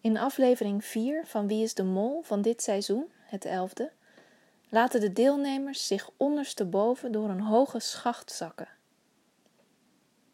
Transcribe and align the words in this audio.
In 0.00 0.18
aflevering 0.18 0.84
4 0.84 1.26
van 1.26 1.46
Wie 1.46 1.62
is 1.62 1.74
de 1.74 1.82
Mol 1.82 2.22
van 2.22 2.42
dit 2.42 2.62
seizoen, 2.62 3.10
het 3.22 3.44
elfde, 3.44 3.90
laten 4.68 5.00
de 5.00 5.12
deelnemers 5.12 5.86
zich 5.86 6.10
ondersteboven 6.16 7.12
door 7.12 7.28
een 7.28 7.40
hoge 7.40 7.80
schacht 7.80 8.32
zakken. 8.32 8.68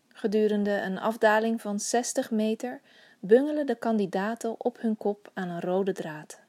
Gedurende 0.08 0.70
een 0.70 0.98
afdaling 0.98 1.60
van 1.60 1.80
60 1.80 2.30
meter 2.30 2.80
bungelen 3.20 3.66
de 3.66 3.74
kandidaten 3.74 4.64
op 4.64 4.80
hun 4.80 4.96
kop 4.96 5.30
aan 5.34 5.48
een 5.48 5.60
rode 5.60 5.92
draad. 5.92 6.40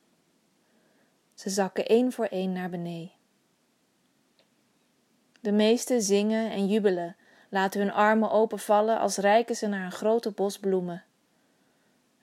Ze 1.33 1.49
zakken 1.49 1.85
één 1.85 2.11
voor 2.11 2.25
één 2.25 2.51
naar 2.51 2.69
beneden. 2.69 3.11
De 5.41 5.51
meesten 5.51 6.01
zingen 6.01 6.51
en 6.51 6.67
jubelen, 6.67 7.15
laten 7.49 7.79
hun 7.79 7.91
armen 7.91 8.31
openvallen 8.31 8.99
als 8.99 9.17
reiken 9.17 9.55
ze 9.55 9.67
naar 9.67 9.85
een 9.85 9.91
grote 9.91 10.31
bos 10.31 10.59
bloemen. 10.59 11.03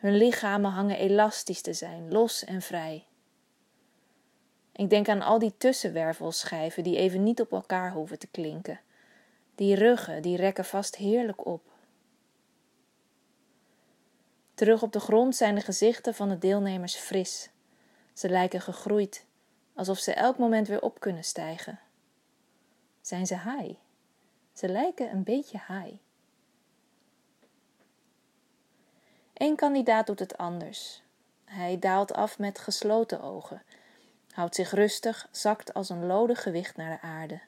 Hun 0.05 0.16
lichamen 0.16 0.71
hangen 0.71 0.98
elastisch 0.98 1.61
te 1.61 1.73
zijn, 1.73 2.13
los 2.13 2.44
en 2.44 2.63
vrij. 2.63 3.07
Ik 4.72 4.90
denk 4.90 5.08
aan 5.08 5.22
al 5.22 5.39
die 5.39 5.54
tussenwervelschijven 5.57 6.82
die 6.82 6.96
even 6.96 7.22
niet 7.22 7.40
op 7.40 7.53
elkaar 7.53 7.93
hoeven 7.93 8.18
te 8.18 8.27
klinken. 8.27 8.80
Die 9.54 9.75
ruggen, 9.75 10.22
die 10.22 10.36
rekken 10.36 10.64
vast 10.64 10.96
heerlijk 10.96 11.46
op. 11.46 11.63
Terug 14.54 14.82
op 14.82 14.93
de 14.93 15.00
grond 15.00 15.36
zijn 15.36 15.54
de 15.54 15.61
gezichten 15.61 16.14
van 16.14 16.29
de 16.29 16.39
deelnemers 16.39 16.94
fris. 16.94 17.50
Ze 18.13 18.29
lijken 18.29 18.61
gegroeid, 18.61 19.27
alsof 19.75 19.99
ze 19.99 20.13
elk 20.14 20.39
moment 20.39 20.68
weer 20.68 20.82
op 20.82 21.00
kunnen 21.00 21.25
stijgen. 21.25 21.80
Zijn 23.00 23.27
ze 23.27 23.35
high? 23.35 23.75
Ze 24.52 24.68
lijken 24.68 25.11
een 25.11 25.25
beetje 25.25 25.63
high. 25.68 25.94
Eén 29.34 29.56
kandidaat 29.56 30.06
doet 30.06 30.18
het 30.18 30.36
anders. 30.36 31.02
Hij 31.44 31.79
daalt 31.79 32.12
af 32.12 32.38
met 32.38 32.58
gesloten 32.58 33.22
ogen, 33.22 33.62
houdt 34.30 34.54
zich 34.54 34.70
rustig, 34.70 35.28
zakt 35.30 35.74
als 35.74 35.88
een 35.88 36.06
lode 36.06 36.34
gewicht 36.34 36.76
naar 36.76 36.91
de 36.91 37.06
aarde. 37.06 37.41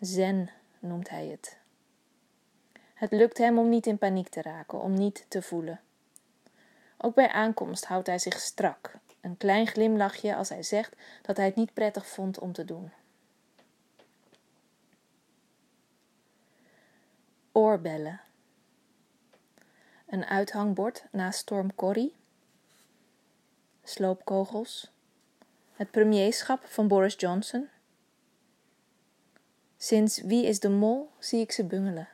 Zen 0.00 0.50
noemt 0.78 1.08
hij 1.08 1.26
het. 1.26 1.56
Het 2.94 3.12
lukt 3.12 3.38
hem 3.38 3.58
om 3.58 3.68
niet 3.68 3.86
in 3.86 3.98
paniek 3.98 4.28
te 4.28 4.42
raken, 4.42 4.80
om 4.80 4.94
niet 4.94 5.24
te 5.28 5.42
voelen. 5.42 5.80
Ook 6.96 7.14
bij 7.14 7.28
aankomst 7.28 7.84
houdt 7.84 8.06
hij 8.06 8.18
zich 8.18 8.40
strak, 8.40 8.94
een 9.20 9.36
klein 9.36 9.66
glimlachje 9.66 10.34
als 10.34 10.48
hij 10.48 10.62
zegt 10.62 10.96
dat 11.22 11.36
hij 11.36 11.46
het 11.46 11.56
niet 11.56 11.74
prettig 11.74 12.06
vond 12.06 12.38
om 12.38 12.52
te 12.52 12.64
doen. 12.64 12.92
Oorbellen. 17.52 18.20
Een 20.12 20.24
uithangbord 20.24 21.04
naast 21.10 21.38
Storm 21.38 21.74
Corrie. 21.74 22.14
Sloopkogels. 23.82 24.90
Het 25.72 25.90
premierschap 25.90 26.64
van 26.64 26.88
Boris 26.88 27.14
Johnson. 27.18 27.68
Sinds 29.76 30.20
Wie 30.20 30.46
is 30.46 30.60
de 30.60 30.68
Mol 30.68 31.10
zie 31.18 31.40
ik 31.40 31.52
ze 31.52 31.64
bungelen. 31.64 32.08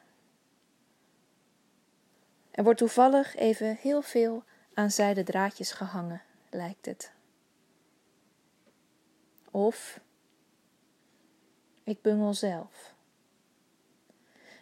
Er 2.50 2.64
wordt 2.64 2.78
toevallig 2.78 3.36
even 3.36 3.76
heel 3.76 4.02
veel 4.02 4.44
aan 4.74 4.90
zijden 4.90 5.24
draadjes 5.24 5.72
gehangen, 5.72 6.22
lijkt 6.50 6.86
het. 6.86 7.12
Of 9.50 10.00
ik 11.84 12.02
bungel 12.02 12.34
zelf. 12.34 12.94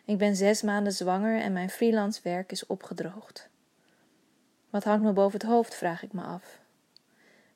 Ik 0.07 0.19
ben 0.19 0.37
zes 0.37 0.63
maanden 0.63 0.93
zwanger 0.93 1.41
en 1.41 1.53
mijn 1.53 1.71
freelance 1.71 2.21
werk 2.23 2.53
is 2.53 2.67
opgedroogd. 2.67 3.49
Wat 4.71 4.85
hangt 4.85 5.05
me 5.05 5.13
boven 5.13 5.41
het 5.41 5.49
hoofd, 5.49 5.75
vraag 5.75 6.03
ik 6.03 6.13
me 6.13 6.23
af. 6.23 6.61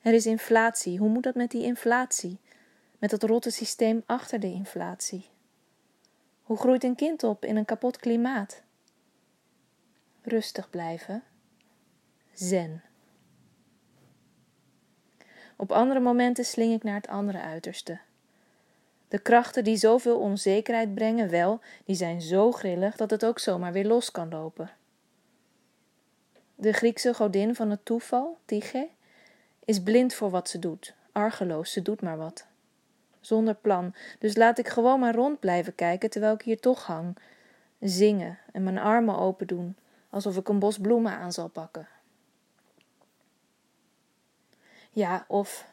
Er 0.01 0.13
is 0.13 0.25
inflatie. 0.25 0.97
Hoe 0.97 1.09
moet 1.09 1.23
dat 1.23 1.35
met 1.35 1.51
die 1.51 1.63
inflatie? 1.63 2.39
Met 2.97 3.09
dat 3.09 3.23
rotte 3.23 3.49
systeem 3.49 4.03
achter 4.05 4.39
de 4.39 4.51
inflatie? 4.51 5.29
Hoe 6.43 6.57
groeit 6.57 6.83
een 6.83 6.95
kind 6.95 7.23
op 7.23 7.45
in 7.45 7.55
een 7.55 7.65
kapot 7.65 7.97
klimaat? 7.97 8.61
Rustig 10.21 10.69
blijven. 10.69 11.23
Zen. 12.33 12.83
Op 15.55 15.71
andere 15.71 15.99
momenten 15.99 16.45
sling 16.45 16.73
ik 16.73 16.83
naar 16.83 16.95
het 16.95 17.07
andere 17.07 17.39
uiterste. 17.39 17.99
De 19.11 19.19
krachten 19.19 19.63
die 19.63 19.77
zoveel 19.77 20.19
onzekerheid 20.19 20.93
brengen, 20.93 21.29
wel, 21.29 21.59
die 21.85 21.95
zijn 21.95 22.21
zo 22.21 22.51
grillig 22.51 22.95
dat 22.95 23.09
het 23.09 23.25
ook 23.25 23.39
zomaar 23.39 23.71
weer 23.71 23.85
los 23.85 24.11
kan 24.11 24.29
lopen. 24.29 24.71
De 26.55 26.73
Griekse 26.73 27.13
godin 27.13 27.55
van 27.55 27.69
het 27.69 27.85
toeval, 27.85 28.37
Tyche, 28.45 28.89
is 29.65 29.83
blind 29.83 30.13
voor 30.13 30.29
wat 30.29 30.49
ze 30.49 30.59
doet, 30.59 30.95
argeloos, 31.11 31.71
ze 31.71 31.81
doet 31.81 32.01
maar 32.01 32.17
wat. 32.17 32.45
Zonder 33.19 33.55
plan, 33.55 33.95
dus 34.19 34.35
laat 34.35 34.57
ik 34.57 34.67
gewoon 34.67 34.99
maar 34.99 35.15
rond 35.15 35.39
blijven 35.39 35.75
kijken 35.75 36.09
terwijl 36.09 36.33
ik 36.33 36.41
hier 36.41 36.59
toch 36.59 36.85
hang, 36.85 37.17
zingen 37.79 38.39
en 38.51 38.63
mijn 38.63 38.77
armen 38.77 39.17
open 39.17 39.47
doen, 39.47 39.77
alsof 40.09 40.37
ik 40.37 40.47
een 40.47 40.59
bos 40.59 40.77
bloemen 40.77 41.11
aan 41.11 41.31
zal 41.31 41.47
pakken. 41.47 41.87
Ja, 44.91 45.25
of 45.27 45.70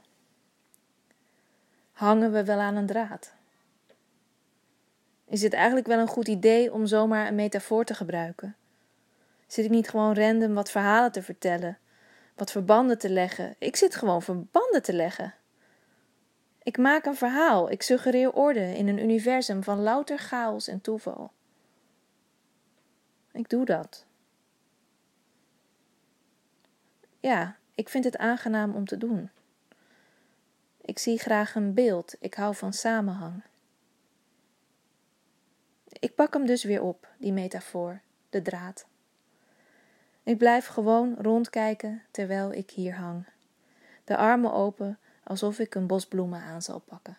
hangen 1.99 2.33
we 2.33 2.45
wel 2.45 2.59
aan 2.59 2.77
een 2.77 2.87
draad? 2.87 3.33
Is 5.25 5.43
het 5.43 5.53
eigenlijk 5.53 5.87
wel 5.87 5.99
een 5.99 6.07
goed 6.07 6.29
idee 6.29 6.73
om 6.73 6.87
zomaar 6.87 7.27
een 7.27 7.35
metafoor 7.35 7.85
te 7.85 7.95
gebruiken? 7.95 8.57
Zit 9.47 9.65
ik 9.65 9.71
niet 9.71 9.89
gewoon 9.89 10.15
random 10.15 10.55
wat 10.55 10.71
verhalen 10.71 11.13
te 11.13 11.23
vertellen, 11.23 11.79
wat 12.35 12.51
verbanden 12.51 12.99
te 12.99 13.11
leggen? 13.11 13.55
Ik 13.59 13.77
zit 13.77 13.95
gewoon 13.95 14.23
verbanden 14.23 14.83
te 14.83 14.93
leggen. 14.93 15.35
Ik 16.63 16.79
maak 16.79 17.05
een 17.05 17.17
verhaal, 17.17 17.71
ik 17.71 17.83
suggereer 17.83 18.33
orde 18.33 18.77
in 18.77 18.89
een 18.89 19.03
universum 19.03 19.63
van 19.63 19.83
louter 19.83 20.19
chaos 20.19 20.69
en 20.69 20.81
toeval. 20.81 21.33
Ik 23.33 23.49
doe 23.49 23.65
dat. 23.65 24.05
Ja, 27.21 27.57
ik 27.75 27.89
vind 27.89 28.05
het 28.05 28.17
aangenaam 28.17 28.75
om 28.75 28.85
te 28.85 28.99
doen. 28.99 29.31
Ik 30.89 30.99
zie 30.99 31.19
graag 31.19 31.55
een 31.55 31.75
beeld, 31.75 32.15
ik 32.21 32.35
hou 32.35 32.55
van 32.55 32.73
samenhang. 32.73 33.43
Ik 35.89 36.15
pak 36.15 36.33
hem 36.33 36.47
dus 36.47 36.65
weer 36.65 36.83
op, 36.83 37.09
die 37.19 37.33
metafoor, 37.33 38.01
de 38.31 38.43
draad. 38.43 38.87
Ik 40.23 40.39
blijf 40.39 40.67
gewoon 40.67 41.15
rondkijken 41.19 42.03
terwijl 42.11 42.53
ik 42.53 42.71
hier 42.71 42.95
hang, 42.95 43.27
de 44.05 44.17
armen 44.17 44.53
open 44.53 44.99
alsof 45.25 45.59
ik 45.59 45.75
een 45.75 45.87
bos 45.87 46.07
bloemen 46.07 46.41
aan 46.41 46.63
zal 46.63 46.79
pakken. 46.79 47.17